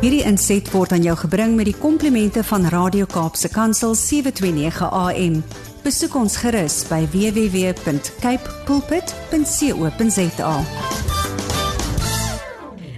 Hierdie 0.00 0.22
inset 0.24 0.64
word 0.72 0.94
aan 0.96 1.02
jou 1.04 1.12
gebring 1.26 1.58
met 1.58 1.66
die 1.68 1.76
komplimente 1.76 2.40
van 2.48 2.62
Radio 2.72 3.04
Kaapse 3.04 3.50
Kansel 3.52 3.92
729 3.92 4.86
AM. 4.96 5.34
Besoek 5.84 6.14
ons 6.16 6.38
gerus 6.40 6.78
by 6.88 7.02
www.cape 7.12 8.54
pulpit.co.za. 8.64 10.54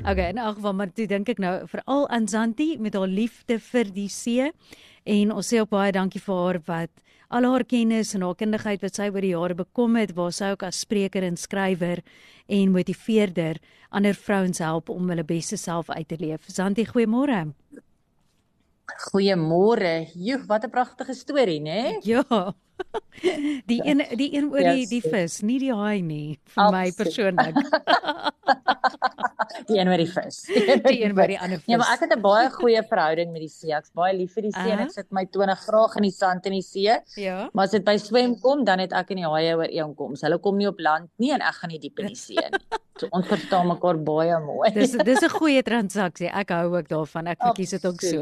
Okay, 0.06 0.28
en 0.28 0.38
ag, 0.46 0.62
maar 0.62 0.94
toe 0.94 1.08
dink 1.10 1.34
ek 1.34 1.42
nou 1.42 1.66
veral 1.74 2.06
aan 2.06 2.30
Zanti 2.30 2.76
met 2.78 2.94
haar 2.94 3.10
liefde 3.10 3.58
vir 3.58 3.90
die 3.90 4.06
see 4.06 4.52
en 5.04 5.32
ons 5.32 5.46
sê 5.46 5.60
ook 5.60 5.70
baie 5.70 5.92
dankie 5.92 6.20
vir 6.20 6.34
haar 6.34 6.60
wat 6.66 6.90
al 7.32 7.46
haar 7.48 7.64
kennis 7.64 8.12
en 8.14 8.22
haar 8.26 8.36
kundigheid 8.36 8.82
wat 8.84 8.98
sy 8.98 9.08
oor 9.08 9.24
die 9.24 9.32
jare 9.32 9.56
bekom 9.56 9.96
het, 9.96 10.12
waar 10.16 10.32
sy 10.36 10.52
ook 10.52 10.66
as 10.68 10.82
spreker 10.84 11.24
en 11.24 11.38
skrywer 11.40 12.02
en 12.52 12.74
motiveerder 12.74 13.60
ander 13.90 14.16
vrouens 14.16 14.60
help 14.60 14.90
om 14.92 15.08
hulle 15.12 15.24
beste 15.24 15.56
self 15.56 15.90
uit 15.90 16.08
te 16.08 16.18
leef. 16.20 16.48
Zanti, 16.52 16.84
goeiemôre. 16.88 17.46
Goeiemôre. 19.08 20.10
Joe, 20.14 20.42
wat 20.46 20.64
'n 20.64 20.70
pragtige 20.70 21.14
storie, 21.14 21.60
né? 21.60 21.98
Ja. 22.04 22.54
Die 23.66 23.80
een 23.84 24.02
die 24.16 24.34
een 24.34 24.50
oor 24.50 24.74
die 24.74 24.86
die 24.88 25.00
vis, 25.00 25.40
nie 25.42 25.58
die 25.58 25.72
haai 25.72 26.02
nie, 26.02 26.38
vir 26.44 26.62
Absoluut. 26.62 26.72
my 26.72 26.92
persoonlik. 26.96 27.54
die 29.66 29.78
een 29.78 29.88
met 29.88 30.00
die 30.02 30.08
vis. 30.10 30.38
Die 30.92 31.00
een 31.04 31.14
by 31.14 31.26
die 31.30 31.38
ander 31.40 31.60
vis. 31.60 31.70
Ja, 31.70 31.78
maar 31.80 31.92
ek 31.94 32.04
het 32.06 32.14
'n 32.16 32.20
baie 32.20 32.50
goeie 32.50 32.82
verhouding 32.82 33.32
met 33.32 33.40
die 33.40 33.48
see. 33.48 33.72
Ek's 33.72 33.92
baie 33.94 34.14
lief 34.16 34.34
vir 34.34 34.42
die 34.48 34.52
see 34.52 34.62
uh 34.62 34.72
-huh. 34.72 34.80
en 34.80 34.86
ek 34.86 34.92
sit 34.92 35.10
my 35.10 35.24
20 35.26 35.58
graag 35.66 35.96
in 35.96 36.02
die 36.02 36.14
sand 36.14 36.46
in 36.46 36.52
die 36.52 36.62
see. 36.62 37.00
Ja. 37.16 37.48
Maar 37.52 37.64
as 37.64 37.70
dit 37.70 37.84
by 37.84 37.96
swem 37.96 38.38
kom, 38.40 38.64
dan 38.64 38.78
het 38.78 38.92
ek 38.92 39.10
en 39.10 39.16
die 39.16 39.28
haie 39.28 39.56
ooreenkoms. 39.56 40.20
Hulle 40.20 40.38
kom 40.38 40.56
nie 40.56 40.68
op 40.68 40.78
land 40.78 41.10
nie 41.16 41.32
en 41.32 41.40
ek 41.40 41.54
gaan 41.60 41.70
nie 41.70 41.78
diep 41.78 41.98
in 41.98 42.06
die 42.06 42.16
see 42.16 42.36
nie. 42.36 42.80
So 43.00 43.08
ons 43.10 43.26
verstaan 43.26 43.66
mekaar 43.66 43.96
baie 44.04 44.38
mooi. 44.44 44.70
Dis 44.74 44.92
dis 44.92 45.22
'n 45.22 45.28
goeie 45.28 45.62
transaksie. 45.62 46.28
Ek 46.28 46.50
hou 46.50 46.76
ook 46.76 46.88
daarvan. 46.88 47.26
Ek 47.26 47.40
verkies 47.40 47.70
dit 47.70 47.86
ook 47.86 48.00
so. 48.00 48.20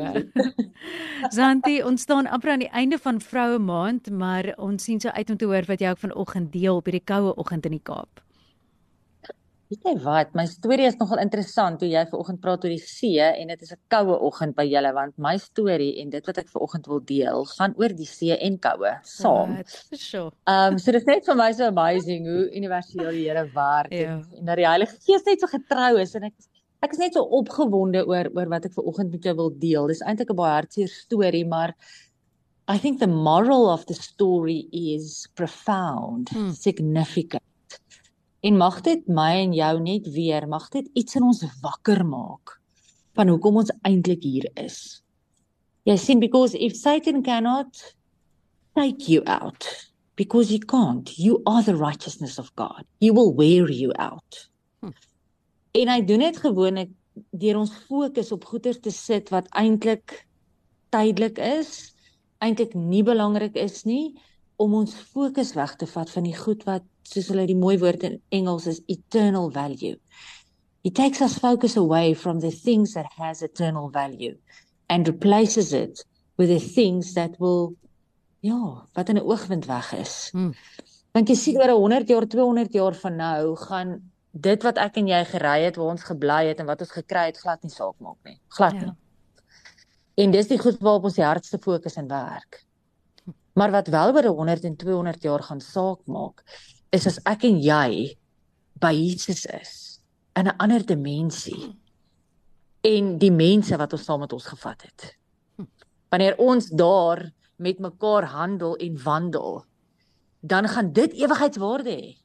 Zanti, 1.31 1.83
ons 1.89 2.03
staan 2.03 2.27
amper 2.27 2.50
aan 2.50 2.65
die 2.65 2.72
einde 2.72 2.98
van 2.98 3.20
Vroue 3.20 3.59
Maand, 3.59 4.11
maar 4.11 4.55
ons 4.56 4.84
sien 4.84 5.00
so 5.00 5.09
uit 5.09 5.31
om 5.31 5.37
te 5.37 5.44
hoor 5.44 5.67
wat 5.67 5.81
jy 5.81 5.91
ook 5.91 5.98
vanoggend 5.98 6.53
deel 6.53 6.77
op 6.77 6.84
hierdie 6.84 7.05
koue 7.05 7.34
oggend 7.34 7.67
in 7.67 7.72
die 7.72 7.83
Kaap. 7.83 8.22
Weet 9.70 9.84
jy 9.86 9.92
wat, 10.02 10.32
my 10.34 10.42
storie 10.50 10.88
is 10.88 10.96
nogal 10.98 11.20
interessant 11.22 11.78
toe 11.78 11.86
jy 11.86 12.00
vanoggend 12.10 12.40
praat 12.42 12.64
oor 12.66 12.72
die 12.72 12.82
see 12.82 13.22
en 13.22 13.52
dit 13.52 13.60
is 13.62 13.70
'n 13.70 13.78
koue 13.94 14.16
oggend 14.28 14.56
by 14.56 14.64
julle 14.66 14.90
want 14.96 15.14
my 15.16 15.36
storie 15.38 15.92
en 16.02 16.08
dit 16.10 16.26
wat 16.26 16.38
ek 16.42 16.48
vanoggend 16.50 16.88
wil 16.90 17.02
deel 17.06 17.44
gaan 17.52 17.76
oor 17.78 17.92
die 17.94 18.08
see 18.10 18.34
en 18.34 18.56
koue 18.58 18.91
saam. 19.06 19.52
Vir 19.92 19.98
sure. 19.98 20.32
Ehm 20.50 20.72
um, 20.72 20.78
so 20.78 20.91
dit 20.91 21.00
is 21.00 21.06
net 21.06 21.24
vir 21.24 21.36
my 21.38 21.52
so 21.52 21.68
amazing 21.70 22.26
hoe 22.26 22.48
universeel 22.50 23.12
die 23.14 23.28
Here 23.28 23.44
werk 23.54 23.92
ja. 23.92 24.16
en, 24.16 24.24
en 24.41 24.44
dat 24.50 24.58
die 24.58 24.66
Heilige 24.66 24.98
Gees 25.06 25.22
net 25.24 25.41
so 25.41 25.46
getrou 25.46 26.00
is 26.02 26.14
en 26.18 26.24
ek 26.24 26.34
ek 26.82 26.92
is 26.96 26.98
net 26.98 27.14
so 27.14 27.22
opgewonde 27.22 28.02
oor 28.08 28.26
oor 28.34 28.48
wat 28.50 28.66
ek 28.66 28.74
vanoggend 28.74 29.12
met 29.12 29.22
jou 29.22 29.36
wil 29.36 29.52
deel. 29.54 29.86
Dis 29.86 30.02
eintlik 30.02 30.32
'n 30.34 30.41
baie 30.41 30.56
hartseer 30.56 30.88
storie, 30.88 31.44
maar 31.46 31.76
I 32.66 32.78
think 32.78 32.98
the 32.98 33.06
moral 33.06 33.70
of 33.70 33.86
the 33.86 33.94
story 33.94 34.66
is 34.72 35.28
profound, 35.36 36.28
hmm. 36.30 36.50
significant. 36.50 37.42
En 38.41 38.56
mag 38.56 38.80
dit 38.80 39.06
my 39.08 39.34
en 39.42 39.52
jou 39.52 39.74
net 39.84 40.08
weer, 40.14 40.46
mag 40.48 40.69
dit 40.72 40.88
iets 40.96 41.19
in 41.19 41.27
ons 41.28 41.44
wakker 41.60 42.05
maak 42.06 42.56
van 43.19 43.28
hoekom 43.28 43.60
ons 43.60 43.72
eintlik 43.84 44.22
hier 44.24 44.47
is. 44.60 45.02
Jy 45.84 45.97
sien 46.00 46.20
because 46.22 46.56
if 46.56 46.77
Satan 46.77 47.22
cannot 47.27 47.82
take 48.78 49.10
you 49.10 49.24
out 49.27 49.66
because 50.16 50.48
he 50.48 50.58
can't, 50.58 51.19
you 51.19 51.41
are 51.44 51.62
the 51.62 51.77
righteousness 51.77 52.38
of 52.38 52.52
God. 52.56 52.84
He 53.00 53.10
will 53.10 53.34
wear 53.34 53.69
you 53.70 53.92
out. 53.98 54.48
Hm. 54.80 54.97
En 55.72 55.92
hy 55.92 56.00
doen 56.04 56.25
dit 56.25 56.41
gewoonlik 56.41 56.92
deur 57.36 57.60
ons 57.60 57.72
fokus 57.88 58.32
op 58.32 58.44
goeder 58.48 58.78
te 58.80 58.92
sit 58.94 59.28
wat 59.34 59.48
eintlik 59.58 60.22
tydelik 60.94 61.38
is, 61.38 61.92
eintlik 62.41 62.75
nie 62.75 63.02
belangrik 63.04 63.56
is 63.60 63.84
nie 63.84 64.15
om 64.60 64.75
ons 64.76 64.94
fokus 65.12 65.54
weg 65.56 65.76
te 65.81 65.88
vat 65.88 66.10
van 66.12 66.26
die 66.28 66.36
goed 66.36 66.65
wat 66.69 66.84
soos 67.03 67.28
hulle 67.28 67.47
die 67.47 67.56
mooi 67.56 67.78
woord 67.78 68.03
in 68.03 68.21
Engels 68.31 68.66
is 68.66 68.83
eternal 68.87 69.50
value. 69.50 69.97
It 70.83 70.94
takes 70.94 71.21
us 71.21 71.38
focus 71.38 71.77
away 71.77 72.15
from 72.15 72.41
the 72.41 72.50
things 72.50 72.94
that 72.94 73.06
has 73.19 73.43
eternal 73.43 73.91
value 73.91 74.37
and 74.88 75.06
replaces 75.06 75.72
it 75.72 76.05
with 76.37 76.49
the 76.49 76.60
things 76.60 77.15
that 77.15 77.37
will 77.39 77.77
ja, 78.41 78.87
wat 78.93 79.09
in 79.09 79.16
'n 79.16 79.27
oogwind 79.28 79.66
weg 79.66 79.93
is. 79.93 80.28
Hmm. 80.33 80.55
Want 81.12 81.28
jy 81.28 81.34
sien 81.34 81.59
oor 81.60 81.69
100 81.69 82.09
jaar, 82.09 82.27
200 82.27 82.72
jaar 82.72 82.94
van 82.94 83.16
nou 83.16 83.56
gaan 83.56 84.10
dit 84.31 84.62
wat 84.62 84.78
ek 84.78 84.97
en 84.97 85.09
jy 85.10 85.25
gery 85.25 85.59
het, 85.65 85.77
waar 85.77 85.93
ons 85.93 86.06
gebly 86.06 86.47
het 86.47 86.60
en 86.62 86.66
wat 86.66 86.81
ons 86.81 86.91
gekry 86.94 87.27
het 87.27 87.39
glad 87.39 87.62
nie 87.62 87.72
saak 87.72 87.99
maak 87.99 88.19
nie. 88.25 88.39
Glad 88.49 88.72
ja. 88.78 88.81
nie. 88.81 88.97
En 90.25 90.31
dis 90.31 90.47
die 90.47 90.59
goed 90.59 90.78
waarop 90.81 91.05
ons 91.05 91.19
die 91.19 91.25
hardste 91.25 91.59
fokus 91.59 91.97
en 91.97 92.09
werk. 92.09 92.65
Maar 93.53 93.71
wat 93.71 93.89
wel 93.89 94.15
oor 94.15 94.25
100 94.25 94.65
en 94.65 94.77
200 94.77 95.22
jaar 95.22 95.43
gaan 95.43 95.60
saak 95.60 96.06
maak, 96.06 96.44
is 96.93 97.06
as 97.06 97.19
ek 97.28 97.45
en 97.49 97.61
jy 97.62 98.17
by 98.81 98.93
Jesus 98.95 99.47
is 99.47 100.01
in 100.37 100.49
'n 100.49 100.56
ander 100.59 100.83
dimensie 100.87 101.77
en 102.84 103.19
die 103.19 103.33
mense 103.33 103.77
wat 103.77 103.93
ons 103.93 104.05
saam 104.05 104.21
met 104.21 104.33
ons 104.33 104.47
gevat 104.47 104.83
het. 104.83 105.17
Wanneer 106.11 106.39
ons 106.39 106.71
daar 106.71 107.31
met 107.56 107.78
mekaar 107.78 108.25
handel 108.25 108.77
en 108.77 109.03
wandel, 109.03 109.65
dan 110.41 110.69
gaan 110.69 110.93
dit 110.93 111.12
ewigheidswaarde 111.12 111.91
hê. 111.91 112.17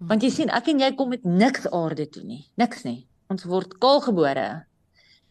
Want 0.00 0.22
jy 0.22 0.30
sien, 0.30 0.50
ek 0.50 0.68
en 0.72 0.80
jy 0.80 0.94
kom 0.96 1.12
met 1.12 1.24
niks 1.24 1.68
aarde 1.70 2.08
toe 2.08 2.24
nie, 2.24 2.50
niks 2.56 2.82
nie. 2.84 3.06
Ons 3.30 3.44
word 3.44 3.78
kaalgebore 3.78 4.64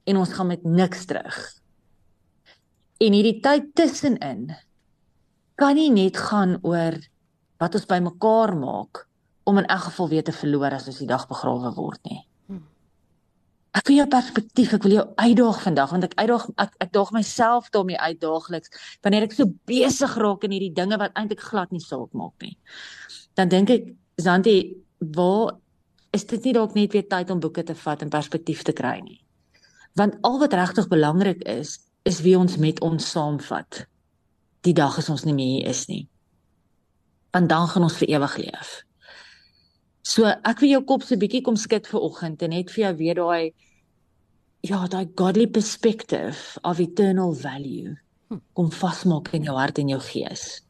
en 0.05 0.17
ons 0.17 0.33
gaan 0.33 0.47
met 0.47 0.63
niks 0.63 1.05
terug. 1.05 1.37
En 2.99 3.15
hierdie 3.15 3.39
tyd 3.43 3.73
tussenin 3.75 4.55
kan 5.59 5.75
nie 5.75 5.89
net 5.91 6.17
gaan 6.17 6.57
oor 6.63 6.95
wat 7.59 7.75
ons 7.75 7.87
bymekaar 7.89 8.55
maak 8.57 9.05
om 9.49 9.57
in 9.57 9.67
elk 9.67 9.89
geval 9.89 10.09
weer 10.09 10.25
te 10.25 10.35
verloor 10.35 10.75
as 10.75 10.87
ons 10.87 10.99
die 11.01 11.09
dag 11.09 11.25
begrawe 11.29 11.71
word 11.75 12.01
nie. 12.09 12.19
Hmm. 12.47 12.65
Ek 13.75 13.87
wil 13.89 14.01
jou 14.01 14.07
perspektief, 14.11 14.73
ek 14.77 14.85
wil 14.87 14.95
jou 14.97 15.05
uitdaag 15.19 15.61
vandag 15.65 15.93
want 15.95 16.07
ek 16.09 16.17
uitdaag 16.19 16.45
ek 16.65 16.75
ek 16.85 16.93
daag 16.97 17.13
myself 17.15 17.71
daarmee 17.75 17.99
uit 17.99 18.19
daagliks 18.21 18.73
wanneer 19.05 19.27
ek 19.27 19.35
so 19.37 19.49
besig 19.69 20.17
raak 20.23 20.45
in 20.47 20.55
hierdie 20.55 20.75
dinge 20.81 20.99
wat 21.01 21.15
eintlik 21.19 21.43
glad 21.45 21.73
nie 21.75 21.83
saak 21.83 22.13
maak 22.13 22.35
nie. 22.45 22.55
Dan 23.35 23.51
dink 23.51 23.73
ek 23.75 23.89
Zanti, 24.19 24.75
waar 25.15 25.53
is 26.11 26.25
dit 26.27 26.43
nie 26.43 26.53
dalk 26.57 26.73
net 26.75 26.91
weer 26.91 27.05
tyd 27.07 27.29
om 27.31 27.39
boeke 27.39 27.63
te 27.63 27.75
vat 27.85 28.01
en 28.03 28.11
perspektief 28.11 28.65
te 28.67 28.75
kry 28.75 28.97
nie? 28.99 29.21
Want 29.95 30.17
al 30.27 30.39
wat 30.41 30.55
regtig 30.57 30.89
belangrik 30.91 31.45
is, 31.47 31.77
is 32.03 32.19
wie 32.25 32.35
ons 32.37 32.57
met 32.59 32.81
ons 32.83 33.11
saamvat 33.13 33.85
die 34.67 34.75
dag 34.75 34.97
as 34.99 35.07
ons 35.09 35.23
nie 35.23 35.35
meer 35.35 35.53
hier 35.53 35.69
is 35.71 35.85
nie. 35.87 36.03
Want 37.31 37.49
dan 37.49 37.67
gaan 37.67 37.85
ons 37.85 37.97
vir 38.01 38.09
ewig 38.15 38.37
leef. 38.37 38.69
So 40.01 40.25
ek 40.25 40.63
wil 40.63 40.73
jou 40.73 40.83
kop 40.83 41.03
so 41.03 41.15
'n 41.15 41.21
bietjie 41.21 41.43
kom 41.45 41.55
skud 41.55 41.87
vir 41.87 42.01
oggend 42.01 42.41
en 42.41 42.49
net 42.49 42.71
vir 42.71 42.83
jou 42.85 42.93
weer 42.97 43.15
daai 43.15 43.53
ja, 44.61 44.87
daai 44.87 45.07
godly 45.15 45.47
perspective 45.47 46.57
of 46.63 46.79
eternal 46.79 47.33
value 47.33 47.95
kom 48.53 48.71
vasmaak 48.71 49.33
in 49.33 49.43
jou 49.43 49.55
hart 49.55 49.77
en 49.79 49.89
jou 49.89 49.99
gees. 49.99 50.61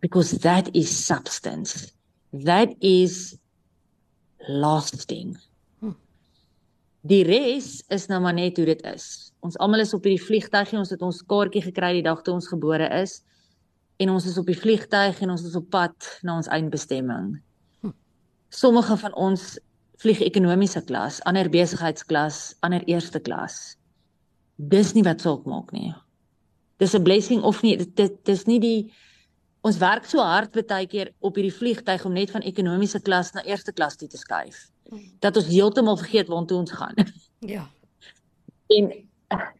Because 0.00 0.38
that 0.38 0.74
is 0.74 0.90
substance. 1.06 1.92
That 2.32 2.74
is 2.80 3.36
lasting. 4.48 5.36
Die 7.02 7.24
res 7.24 7.82
is 7.88 8.08
nou 8.08 8.20
maar 8.20 8.34
net 8.34 8.56
hoe 8.56 8.66
dit 8.66 8.82
is 8.86 9.28
ons 9.44 9.58
almal 9.62 9.84
is 9.84 9.94
op 9.94 10.06
hierdie 10.06 10.22
vliegtuig 10.22 10.72
en 10.72 10.82
ons 10.82 10.92
het 10.92 11.02
ons 11.04 11.22
kaartjie 11.30 11.62
gekry 11.68 11.92
die 11.98 12.06
dag 12.06 12.22
toe 12.26 12.34
ons 12.38 12.50
gebore 12.50 12.88
is 12.98 13.20
en 13.98 14.10
ons 14.10 14.26
is 14.26 14.38
op 14.38 14.46
die 14.46 14.58
vliegtuig 14.58 15.20
en 15.24 15.30
ons 15.34 15.44
is 15.44 15.56
op 15.58 15.66
pad 15.74 16.10
na 16.22 16.36
ons 16.38 16.50
eindbestemming. 16.54 17.32
Hm. 17.82 17.94
Sommige 18.54 18.96
van 19.00 19.14
ons 19.14 19.56
vlieg 19.98 20.20
ekonomiese 20.22 20.82
klas, 20.86 21.18
ander 21.26 21.50
besigheidsklas, 21.50 22.54
ander 22.66 22.84
eerste 22.86 23.18
klas. 23.20 23.74
Dis 24.56 24.94
nie 24.94 25.02
wat 25.06 25.24
saak 25.26 25.46
maak 25.50 25.72
nie. 25.74 25.90
Dis 26.78 26.94
'n 26.94 27.02
blessing 27.02 27.42
of 27.42 27.62
nie 27.62 27.76
dit 27.76 28.24
dis 28.24 28.46
nie 28.46 28.60
die 28.60 28.92
ons 29.62 29.78
werk 29.78 30.06
so 30.06 30.22
hard 30.22 30.54
baie 30.54 30.86
keer 30.86 31.12
op 31.18 31.34
hierdie 31.34 31.54
vliegtuig 31.54 32.04
om 32.04 32.12
net 32.12 32.30
van 32.30 32.42
ekonomiese 32.42 33.00
klas 33.00 33.32
na 33.32 33.42
eerste 33.42 33.72
klas 33.72 33.96
toe 33.96 34.08
te 34.08 34.16
skuif. 34.16 34.70
Hm. 34.90 34.96
Dat 35.20 35.36
ons 35.36 35.46
heeltemal 35.46 35.96
vergeet 35.96 36.28
waartoe 36.28 36.58
ons 36.58 36.72
gaan. 36.72 36.94
Ja. 37.40 37.68
En 38.68 38.90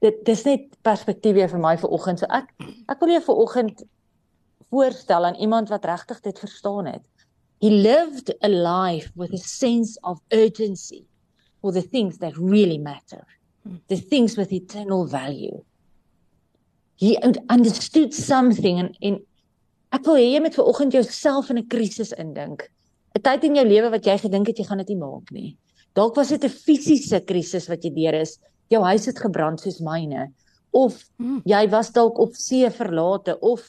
dit 0.01 0.25
dis 0.25 0.43
net 0.45 0.83
perspektief 0.83 1.35
weer 1.35 1.49
vir 1.49 1.61
my 1.61 1.77
vir 1.79 1.91
oggend. 1.91 2.19
So 2.19 2.27
ek 2.27 2.51
ek 2.89 3.01
wil 3.01 3.09
jou 3.09 3.21
vir 3.23 3.35
oggend 3.35 3.85
voorstel 4.71 5.25
aan 5.25 5.35
iemand 5.35 5.69
wat 5.69 5.85
regtig 5.85 6.21
dit 6.21 6.39
verstaan 6.39 6.87
het. 6.87 7.05
He 7.61 7.71
lived 7.71 8.35
a 8.45 8.49
life 8.49 9.11
with 9.15 9.33
a 9.33 9.43
sense 9.43 9.99
of 10.01 10.21
urgency 10.29 11.07
for 11.61 11.73
the 11.73 11.83
things 11.83 12.19
that 12.19 12.37
really 12.37 12.79
matter. 12.79 13.27
The 13.87 13.99
things 13.99 14.37
with 14.37 14.53
eternal 14.53 15.07
value. 15.07 15.65
He 16.95 17.19
understood 17.49 18.15
something 18.15 18.79
and 18.79 18.97
in 19.01 19.21
ek 19.91 20.05
wil 20.05 20.19
hê 20.21 20.27
jy 20.35 20.41
moet 20.45 20.57
vir 20.57 20.69
oggend 20.69 20.93
jouself 20.93 21.51
in 21.51 21.59
'n 21.59 21.69
krisis 21.69 22.13
indink. 22.13 22.69
'n 23.17 23.23
Tyd 23.23 23.45
in 23.45 23.57
jou 23.57 23.67
lewe 23.67 23.91
wat 23.91 24.05
jy 24.05 24.19
gedink 24.19 24.47
het 24.47 24.59
jy 24.59 24.65
gaan 24.65 24.79
dit 24.79 24.89
nie 24.89 25.03
maak 25.03 25.31
nie. 25.33 25.57
Dalk 25.95 26.15
was 26.17 26.29
dit 26.29 26.45
'n 26.45 26.49
fisiese 26.49 27.21
krisis 27.25 27.69
wat 27.69 27.83
jy 27.85 27.91
deur 27.91 28.15
is 28.15 28.39
jou 28.69 28.83
huis 28.85 29.07
het 29.07 29.19
gebrand 29.19 29.61
soos 29.61 29.81
myne 29.81 30.29
of 30.71 31.01
mm. 31.17 31.41
jy 31.49 31.63
was 31.73 31.91
dalk 31.93 32.19
op 32.19 32.35
see 32.37 32.69
verlate 32.71 33.39
of 33.41 33.65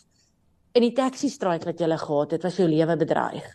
in 0.80 0.88
die 0.88 0.96
taxi 0.96 1.28
stryd 1.28 1.66
wat 1.68 1.82
jy 1.82 1.98
gehad 2.00 2.32
het, 2.32 2.46
was 2.48 2.58
jou 2.60 2.68
lewe 2.72 2.96
bedreig. 2.96 3.48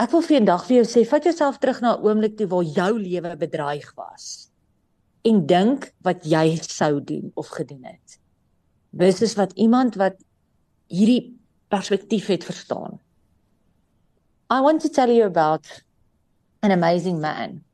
Ek 0.00 0.10
wil 0.10 0.22
vir 0.24 0.40
'n 0.40 0.48
dag 0.48 0.64
vir 0.66 0.76
jou 0.76 0.86
sê, 0.88 1.04
vat 1.06 1.24
jouself 1.24 1.58
terug 1.60 1.80
na 1.80 1.94
'n 1.94 2.02
oomblik 2.02 2.36
toe 2.36 2.48
waar 2.48 2.64
jou 2.64 2.98
lewe 2.98 3.36
bedreig 3.36 3.92
was 3.96 4.50
en 5.24 5.46
dink 5.46 5.92
wat 6.02 6.24
jy 6.24 6.56
sou 6.56 7.00
doen 7.00 7.30
of 7.34 7.48
gedoen 7.48 7.84
het. 7.84 8.18
Dis 8.92 9.22
is 9.22 9.34
wat 9.36 9.52
iemand 9.56 9.96
wat 9.96 10.16
hierdie 10.88 11.36
perspektief 11.68 12.26
het 12.26 12.44
verstaan. 12.44 13.00
I 14.50 14.60
want 14.60 14.80
to 14.82 14.88
tell 14.88 15.10
you 15.10 15.24
about 15.24 15.66
an 16.62 16.70
amazing 16.70 17.20
man 17.20 17.64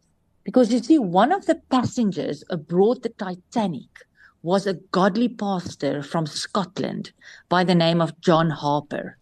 because 0.44 0.72
you 0.72 0.82
see 0.82 0.98
one 0.98 1.34
of 1.34 1.44
the 1.46 1.60
passengers 1.68 2.44
aboard 2.48 3.02
the 3.02 3.12
Titanic 3.16 4.06
was 4.42 4.66
a 4.66 4.74
godly 4.74 5.28
pastor 5.28 6.02
from 6.02 6.26
Scotland 6.26 7.12
by 7.48 7.64
the 7.64 7.74
name 7.74 8.00
of 8.00 8.20
John 8.20 8.50
Harper. 8.50 9.18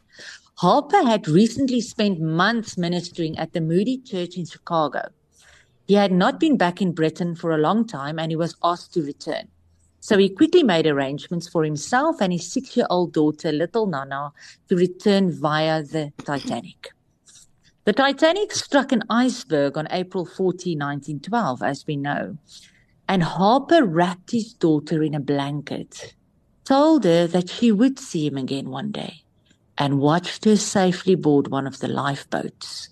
Harper 0.56 1.04
had 1.04 1.28
recently 1.28 1.80
spent 1.80 2.20
months 2.20 2.78
ministering 2.78 3.38
at 3.38 3.52
the 3.52 3.60
Moody 3.60 3.98
Church 3.98 4.36
in 4.36 4.44
Chicago. 4.44 5.08
He 5.86 5.94
had 5.94 6.12
not 6.12 6.38
been 6.38 6.56
back 6.56 6.82
in 6.82 6.92
Britain 6.92 7.34
for 7.34 7.52
a 7.52 7.58
long 7.58 7.86
time 7.86 8.18
and 8.18 8.30
he 8.30 8.36
was 8.36 8.56
asked 8.62 8.92
to 8.94 9.02
return. 9.02 9.48
So 10.00 10.16
he 10.18 10.28
quickly 10.28 10.62
made 10.62 10.86
arrangements 10.86 11.48
for 11.48 11.64
himself 11.64 12.20
and 12.20 12.32
his 12.32 12.50
six 12.50 12.76
year 12.76 12.86
old 12.88 13.12
daughter, 13.12 13.50
little 13.50 13.86
Nana, 13.86 14.32
to 14.68 14.76
return 14.76 15.32
via 15.32 15.82
the 15.82 16.12
Titanic. 16.24 16.92
The 17.84 17.92
Titanic 17.92 18.52
struck 18.52 18.92
an 18.92 19.02
iceberg 19.08 19.78
on 19.78 19.88
April 19.90 20.26
14, 20.26 20.78
1912, 20.78 21.62
as 21.62 21.86
we 21.86 21.96
know, 21.96 22.36
and 23.08 23.22
Harper 23.22 23.84
wrapped 23.84 24.30
his 24.30 24.52
daughter 24.52 25.02
in 25.02 25.14
a 25.14 25.20
blanket, 25.20 26.14
told 26.64 27.04
her 27.04 27.26
that 27.26 27.48
she 27.48 27.72
would 27.72 27.98
see 27.98 28.26
him 28.26 28.36
again 28.36 28.70
one 28.70 28.92
day. 28.92 29.24
and 29.78 30.00
watched 30.00 30.44
her 30.44 30.56
safely 30.56 31.14
board 31.14 31.48
one 31.48 31.66
of 31.66 31.78
the 31.78 31.88
lifeboats. 31.88 32.88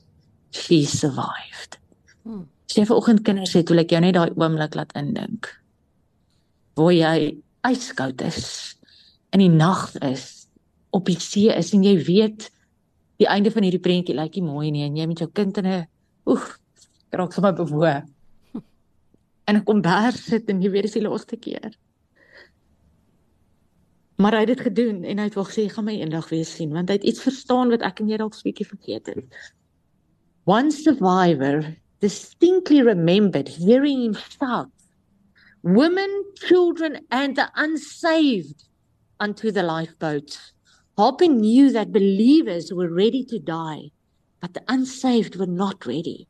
She 0.52 0.84
survived. 0.84 1.78
Hmm. 2.22 2.46
Sy 2.70 2.86
vanoggend 2.86 3.22
kinders 3.26 3.54
het 3.54 3.68
hoe 3.70 3.78
ek 3.82 3.92
jou 3.94 4.00
net 4.02 4.16
daai 4.16 4.32
oomblik 4.34 4.74
laat 4.78 4.94
indink. 4.98 5.50
Waar 6.78 6.94
jy 6.94 7.36
yskoud 7.66 8.22
is 8.26 8.40
in 9.34 9.42
die 9.42 9.52
nag 9.52 9.90
is 10.06 10.46
op 10.94 11.06
die 11.10 11.18
see 11.20 11.50
is 11.52 11.72
en 11.74 11.84
jy 11.86 11.96
weet 12.06 12.48
die 13.20 13.28
einde 13.30 13.50
van 13.54 13.66
hierdie 13.66 13.82
prentjie 13.82 14.16
lyk 14.16 14.38
nie 14.38 14.46
mooi 14.46 14.70
nie 14.74 14.84
en 14.86 14.98
jy 14.98 15.06
met 15.10 15.22
jou 15.22 15.28
kind 15.30 15.58
in 15.58 15.66
'n 15.66 15.86
oef 16.26 16.58
raak 17.12 17.32
sommer 17.32 17.54
bewoe. 17.54 18.02
En 19.46 19.60
ek 19.60 19.66
kom 19.68 19.82
daar 19.82 20.12
sit 20.12 20.50
en 20.50 20.62
jy 20.62 20.70
weet 20.74 20.88
dis 20.88 20.98
die 20.98 21.04
laaste 21.06 21.38
keer. 21.38 21.74
Maar 24.18 24.32
hy 24.32 24.44
het 24.46 24.54
dit 24.54 24.64
gedoen 24.68 25.02
en 25.04 25.18
hy 25.20 25.26
het 25.28 25.36
wel 25.36 25.48
gesê 25.48 25.66
gaan 25.70 25.86
my 25.86 25.96
eendag 26.00 26.30
weer 26.32 26.46
sien 26.48 26.72
want 26.72 26.88
hy 26.88 26.96
het 26.96 27.04
iets 27.04 27.22
verstaan 27.22 27.70
wat 27.70 27.84
ek 27.84 28.00
en 28.00 28.08
jy 28.10 28.18
dalk 28.22 28.34
'n 28.34 28.46
bietjie 28.48 28.68
vergeet 28.68 29.06
het. 29.12 29.42
One 30.46 30.70
survivor 30.72 31.76
distinctly 32.00 32.82
remembered 32.82 33.48
hearing 33.48 34.02
him 34.02 34.14
shout, 34.14 34.70
Women, 35.62 36.24
children, 36.38 37.04
and 37.10 37.34
the 37.34 37.48
unsaved 37.56 38.68
unto 39.18 39.50
the 39.50 39.64
lifeboats. 39.64 40.52
Harper 40.96 41.26
knew 41.26 41.72
that 41.72 41.90
believers 41.92 42.72
were 42.72 42.88
ready 42.88 43.24
to 43.24 43.40
die, 43.40 43.90
but 44.40 44.54
the 44.54 44.62
unsaved 44.68 45.34
were 45.36 45.46
not 45.46 45.84
ready. 45.84 46.28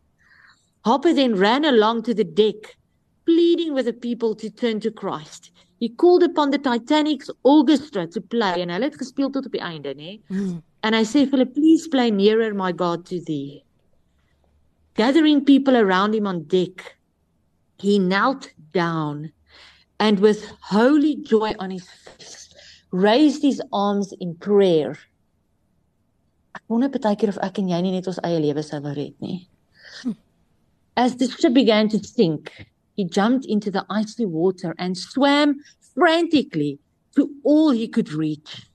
Harper 0.87 1.12
then 1.12 1.37
ran 1.37 1.67
along 1.67 2.05
to 2.05 2.15
the 2.15 2.25
deck, 2.25 2.77
pleading 3.26 3.75
with 3.75 3.84
the 3.84 3.93
people 3.93 4.34
to 4.37 4.49
turn 4.49 4.81
to 4.81 4.90
Christ. 4.90 5.50
He 5.78 5.90
called 5.90 6.23
upon 6.23 6.50
the 6.50 6.58
Titanic's 6.58 7.31
orchestra 7.43 8.06
to 8.06 8.20
play 8.20 8.62
and 8.62 8.70
hulle 8.70 8.88
het 8.88 8.96
gespeel 8.96 9.31
tot 9.31 9.46
op 9.46 9.52
die 9.52 9.61
einde, 9.61 9.93
nê? 9.94 10.20
Mm. 10.31 10.62
And 10.82 10.96
I 10.96 11.02
say, 11.02 11.26
"Philip, 11.26 11.55
please 11.55 11.88
play 11.88 12.11
nearer 12.11 12.55
my 12.55 12.73
God 12.73 13.05
to 13.06 13.20
thee." 13.20 13.64
Gathering 14.94 15.44
people 15.44 15.76
around 15.76 16.14
him 16.14 16.26
on 16.26 16.44
deck, 16.44 16.96
he 17.78 17.99
knelt 17.99 18.52
down 18.73 19.32
and 19.99 20.20
with 20.20 20.44
holy 20.61 21.17
joy 21.17 21.52
on 21.58 21.70
his 21.70 21.88
face, 21.88 22.55
raised 22.90 23.43
his 23.43 23.61
arms 23.73 24.12
in 24.20 24.34
prayer. 24.34 24.96
Ek 26.55 26.62
wonder 26.69 26.88
baie 26.88 27.17
keer 27.17 27.28
of 27.28 27.38
ek 27.43 27.58
en 27.58 27.69
jy 27.69 27.81
nie 27.82 27.93
net 27.93 28.08
ons 28.08 28.20
eie 28.25 28.40
lewe 28.40 28.64
sou 28.64 28.81
wou 28.81 28.94
red 28.96 29.14
nie. 29.20 29.49
Hm. 30.02 30.17
As 30.96 31.17
the 31.17 31.28
ship 31.28 31.52
began 31.52 31.88
to 31.93 31.99
sink, 31.99 32.52
he 32.97 33.05
jumped 33.05 33.45
into 33.45 33.71
the 33.71 33.85
icy 33.91 34.25
water 34.25 34.75
and 34.79 34.97
swam 34.97 35.61
frantically 35.95 36.79
to 37.15 37.31
all 37.45 37.71
he 37.71 37.87
could 37.87 38.13
reach, 38.13 38.67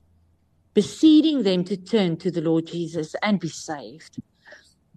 beseeching 0.74 1.42
them 1.42 1.64
to 1.64 1.76
turn 1.76 2.16
to 2.16 2.30
the 2.30 2.40
Lord 2.40 2.66
Jesus 2.66 3.14
and 3.22 3.40
be 3.40 3.48
saved. 3.48 4.22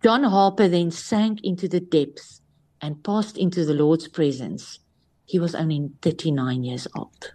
John 0.04 0.24
Harper 0.24 0.68
then 0.68 0.92
sank 0.92 1.40
into 1.44 1.68
the 1.68 1.80
depths 1.80 2.42
and 2.82 3.04
passed 3.04 3.38
into 3.38 3.66
the 3.66 3.74
Lord's 3.74 4.08
presence. 4.08 4.80
He 5.26 5.40
was 5.40 5.56
only 5.56 5.90
39 6.04 6.64
years 6.64 6.88
old. 6.96 7.34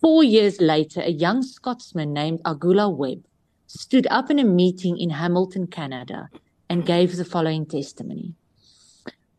Four 0.00 0.22
years 0.22 0.60
later, 0.60 1.00
a 1.00 1.10
young 1.10 1.42
Scotsman 1.42 2.12
named 2.12 2.40
Agula 2.44 2.88
Webb 2.88 3.24
stood 3.66 4.06
up 4.10 4.30
in 4.30 4.38
a 4.38 4.44
meeting 4.44 4.96
in 4.96 5.10
Hamilton, 5.10 5.66
Canada, 5.66 6.28
and 6.70 6.86
gave 6.86 7.16
the 7.16 7.24
following 7.24 7.66
testimony. 7.66 8.34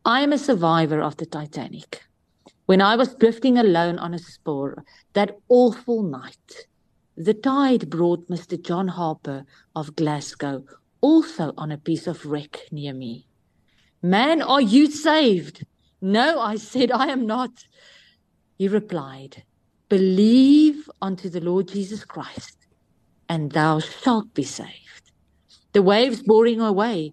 I 0.04 0.22
am 0.22 0.32
a 0.32 0.38
survivor 0.38 1.02
of 1.02 1.18
the 1.18 1.26
Titanic. 1.26 2.02
When 2.64 2.80
I 2.80 2.96
was 2.96 3.14
drifting 3.14 3.58
alone 3.58 3.98
on 3.98 4.14
a 4.14 4.18
spore 4.18 4.82
that 5.12 5.36
awful 5.50 6.02
night, 6.02 6.66
the 7.18 7.34
tide 7.34 7.90
brought 7.90 8.26
Mr. 8.30 8.58
John 8.58 8.88
Harper 8.88 9.44
of 9.76 9.96
Glasgow 9.96 10.64
also 11.02 11.52
on 11.58 11.70
a 11.70 11.76
piece 11.76 12.06
of 12.06 12.24
wreck 12.24 12.60
near 12.72 12.94
me. 12.94 13.26
Man, 14.00 14.40
are 14.40 14.62
you 14.62 14.90
saved? 14.90 15.66
No, 16.00 16.40
I 16.40 16.56
said, 16.56 16.90
I 16.90 17.08
am 17.08 17.26
not. 17.26 17.66
He 18.56 18.68
replied, 18.68 19.44
Believe 19.90 20.88
unto 21.02 21.28
the 21.28 21.40
Lord 21.40 21.68
Jesus 21.68 22.06
Christ, 22.06 22.56
and 23.28 23.52
thou 23.52 23.80
shalt 23.80 24.32
be 24.32 24.44
saved. 24.44 25.12
The 25.72 25.82
waves 25.82 26.22
him 26.26 26.60
away, 26.62 27.12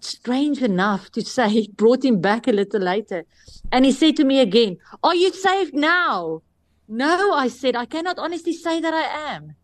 strange 0.00 0.62
enough 0.62 1.10
to 1.12 1.22
say, 1.36 1.48
he 1.48 1.70
brought 1.74 2.04
him 2.04 2.20
back 2.20 2.46
a 2.46 2.52
little 2.52 2.80
later. 2.80 3.24
And 3.72 3.84
he 3.84 3.92
said 3.92 4.16
to 4.16 4.24
me 4.24 4.40
again, 4.40 4.78
Are 5.02 5.14
you 5.14 5.32
saved 5.32 5.74
now? 5.74 6.42
No, 6.88 7.32
I 7.32 7.48
said, 7.48 7.76
I 7.76 7.84
cannot 7.84 8.18
honestly 8.18 8.54
say 8.54 8.80
that 8.80 8.94
I 8.94 9.34
am. 9.34 9.54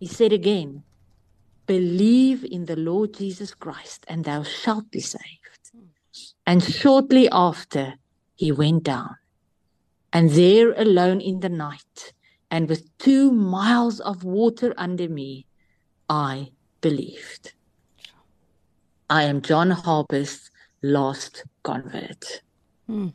He 0.00 0.06
said 0.06 0.32
again, 0.32 0.82
Believe 1.66 2.44
in 2.44 2.66
the 2.66 2.76
Lord 2.76 3.14
Jesus 3.14 3.54
Christ, 3.54 4.04
and 4.08 4.24
thou 4.24 4.42
shalt 4.42 4.90
be 4.90 5.00
saved. 5.00 5.70
And 6.44 6.62
shortly 6.62 7.28
after, 7.30 7.94
he 8.34 8.50
went 8.50 8.82
down. 8.82 9.16
And 10.12 10.30
there 10.30 10.72
alone 10.72 11.20
in 11.20 11.40
the 11.40 11.48
night, 11.48 12.12
and 12.50 12.68
with 12.68 12.98
two 12.98 13.30
miles 13.30 14.00
of 14.00 14.24
water 14.24 14.74
under 14.76 15.08
me, 15.08 15.46
I 16.08 16.50
believed. 16.80 17.54
I 19.12 19.24
am 19.24 19.42
John 19.42 19.70
Harper's 19.70 20.50
last 20.82 21.44
convert. 21.62 22.24
Hmm. 22.86 23.10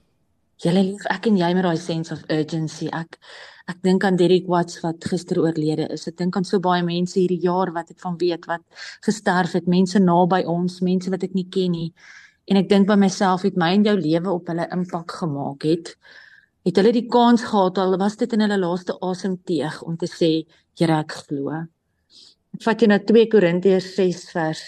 Julle 0.62 0.84
lief 0.86 1.08
ek 1.10 1.26
en 1.26 1.40
jy 1.40 1.48
met 1.58 1.66
daai 1.66 1.80
sense 1.82 2.14
of 2.14 2.22
urgency. 2.30 2.86
Ek 2.94 3.18
ek 3.72 3.80
dink 3.82 4.06
aan 4.06 4.20
Derek 4.20 4.46
Watts 4.46 4.78
wat 4.84 5.08
gister 5.10 5.42
oorlede 5.42 5.88
is. 5.96 6.06
Ek 6.06 6.20
dink 6.22 6.38
aan 6.38 6.46
so 6.46 6.62
baie 6.62 6.86
mense 6.86 7.18
hierdie 7.18 7.42
jaar 7.42 7.74
wat 7.74 7.90
ek 7.96 7.98
van 8.06 8.20
weet 8.22 8.46
wat 8.46 8.62
gesterf 9.08 9.58
het, 9.58 9.66
mense 9.66 9.98
naby 9.98 10.44
ons, 10.46 10.78
mense 10.86 11.10
wat 11.10 11.26
ek 11.26 11.34
nie 11.34 11.48
ken 11.50 11.74
nie. 11.74 11.90
En 12.46 12.62
ek 12.62 12.70
dink 12.70 12.86
by 12.86 13.00
myself 13.02 13.48
het 13.50 13.58
my 13.58 13.74
en 13.80 13.90
jou 13.90 13.98
lewe 13.98 14.38
op 14.38 14.54
hulle 14.54 14.70
impak 14.78 15.18
gemaak 15.24 15.66
het. 15.66 15.96
Het 16.68 16.78
hulle 16.78 16.94
die 16.94 17.08
kans 17.10 17.50
gehad 17.50 17.82
al 17.82 17.98
was 17.98 18.22
dit 18.22 18.38
in 18.38 18.46
hulle 18.46 18.62
laaste 18.62 18.94
asemteug 19.02 19.82
om 19.82 19.98
te 19.98 20.14
sê, 20.14 20.36
Here 20.78 21.02
ek 21.02 21.24
glo. 21.24 21.64
Ek 22.54 22.62
vat 22.70 22.86
jy 22.86 22.94
na 22.94 23.02
2 23.02 23.32
Korintiërs 23.34 23.96
6 23.98 24.28
vers 24.38 24.68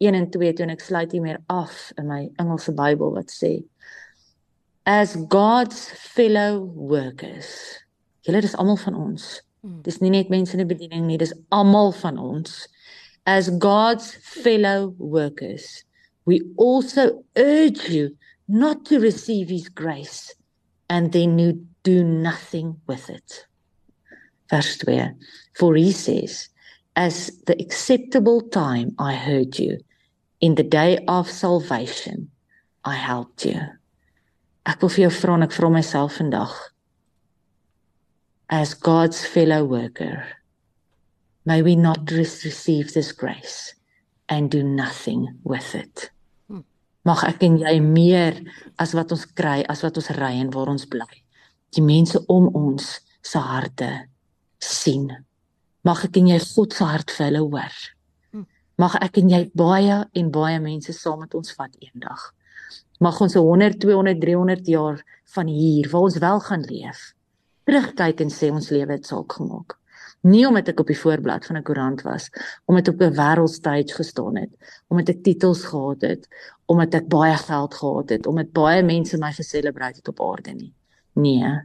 1 0.00 0.16
en 0.16 0.30
2 0.32 0.52
toe 0.56 0.64
en 0.64 0.72
ek 0.72 0.84
sluit 0.84 1.12
hier 1.12 1.22
meer 1.22 1.38
af 1.52 1.90
in 2.00 2.08
my 2.08 2.22
Engelse 2.40 2.72
Bybel 2.72 3.12
wat 3.12 3.32
sê 3.32 3.58
as 4.88 5.16
God's 5.28 5.90
fellow 5.94 6.64
workers. 6.74 7.50
Julle 8.24 8.40
dis 8.40 8.56
almal 8.56 8.78
van 8.80 8.96
ons. 8.96 9.26
Hmm. 9.60 9.82
Dis 9.84 10.00
nie 10.00 10.10
net 10.10 10.32
mense 10.32 10.56
in 10.56 10.60
'n 10.60 10.68
bediening 10.68 11.06
nie, 11.06 11.18
dis 11.18 11.34
almal 11.52 11.92
van 11.92 12.18
ons. 12.18 12.66
As 13.26 13.50
God's 13.58 14.16
fellow 14.22 14.94
workers, 14.98 15.84
we 16.24 16.40
also 16.56 17.24
urge 17.36 17.88
you 17.88 18.16
not 18.48 18.84
to 18.86 18.98
receive 18.98 19.48
his 19.48 19.68
grace 19.68 20.34
and 20.88 21.12
then 21.12 21.68
do 21.82 22.02
nothing 22.02 22.80
with 22.88 23.08
it. 23.10 23.46
Verse 24.50 24.76
2. 24.78 25.14
For 25.54 25.76
he 25.76 25.92
says, 25.92 26.48
as 26.96 27.30
the 27.46 27.56
acceptable 27.60 28.40
time 28.48 28.94
I 28.98 29.14
heard 29.14 29.58
you, 29.58 29.78
in 30.40 30.54
the 30.54 30.62
day 30.62 30.98
of 31.06 31.30
salvation, 31.30 32.30
I 32.84 32.96
helped 32.96 33.44
you. 33.44 33.60
Ek 34.66 34.80
wil 34.82 34.92
vir 34.92 35.06
jou 35.06 35.14
vra 35.20 35.36
en 35.36 35.46
ek 35.46 35.56
vra 35.56 35.70
myself 35.72 36.18
vandag 36.20 36.52
as 38.50 38.74
God's 38.74 39.24
fellow 39.24 39.64
worker 39.64 40.26
may 41.44 41.62
we 41.62 41.76
not 41.76 42.10
receive 42.10 42.92
this 42.92 43.12
grace 43.12 43.74
and 44.28 44.50
do 44.50 44.62
nothing 44.62 45.38
with 45.44 45.74
it. 45.74 46.10
Mag 47.08 47.22
ek 47.24 47.40
en 47.46 47.56
jy 47.62 47.78
meer 47.80 48.36
as 48.78 48.92
wat 48.92 49.14
ons 49.14 49.24
kry, 49.24 49.62
as 49.72 49.80
wat 49.86 49.96
ons 49.96 50.10
ry 50.18 50.34
en 50.42 50.50
waar 50.52 50.68
ons 50.68 50.84
bly. 50.84 51.08
Die 51.72 51.84
mense 51.84 52.20
om 52.28 52.50
ons 52.52 52.98
se 53.24 53.40
harte 53.40 53.88
sien. 54.60 55.08
Mag 55.86 56.04
ek 56.04 56.20
en 56.20 56.28
jy 56.34 56.38
God 56.52 56.76
se 56.76 56.84
hart 56.84 57.14
vir 57.16 57.30
hulle 57.30 57.42
hoor. 57.46 57.78
Mag 58.80 58.96
ek 59.04 59.20
en 59.20 59.32
jy 59.32 59.42
baie 59.54 59.96
en 60.16 60.30
baie 60.32 60.60
mense 60.62 60.92
saam 60.96 61.20
met 61.24 61.34
ons 61.34 61.52
vat 61.58 61.74
eendag. 61.84 62.30
Mag 63.00 63.20
ons 63.20 63.34
100, 63.36 63.80
200, 63.82 64.20
300 64.22 64.70
jaar 64.72 65.02
van 65.34 65.46
hier 65.46 65.88
waar 65.90 66.08
ons 66.08 66.20
wel 66.22 66.40
gaan 66.46 66.64
leef, 66.68 67.02
terugkyk 67.68 68.24
en 68.24 68.32
sê 68.32 68.50
ons 68.52 68.72
lewe 68.72 68.96
het 68.96 69.06
saak 69.06 69.36
gemaak 69.38 69.80
nie 70.28 70.42
omdat 70.46 70.68
ek 70.72 70.80
op 70.82 70.90
die 70.90 70.98
voorblad 70.98 71.46
van 71.46 71.56
'n 71.56 71.64
koerant 71.64 72.02
was, 72.02 72.28
omdat 72.66 72.88
ek 72.88 72.94
op 72.94 73.00
'n 73.00 73.16
wêreldstage 73.16 73.94
gestaan 73.94 74.36
het, 74.36 74.50
omdat 74.88 75.08
ek 75.08 75.22
titels 75.22 75.64
gehad 75.64 76.00
het, 76.00 76.28
omdat 76.66 76.94
ek 76.94 77.08
baie 77.08 77.36
geld 77.36 77.74
gehad 77.74 78.08
het, 78.08 78.26
omdat 78.26 78.52
baie 78.52 78.82
mense 78.82 79.16
my 79.18 79.32
geselebreit 79.32 79.96
het 79.96 80.08
op 80.08 80.20
aarde 80.20 80.52
nie. 80.52 80.72
Nee. 81.12 81.60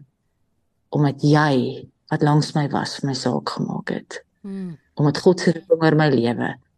Omdat 0.89 1.21
jy 1.21 1.87
wat 2.07 2.21
langs 2.21 2.53
my 2.53 2.69
was 2.69 2.95
vir 2.95 3.07
my 3.07 3.13
saak 3.13 3.49
gemaak 3.49 3.89
het. 3.89 4.23
Hmm. 4.41 4.77
Omdat 4.93 5.17
God 5.17 5.39
se 5.39 5.51
roeping 5.51 5.83
oor 5.83 5.95
my 5.95 6.09
lewe 6.09 6.55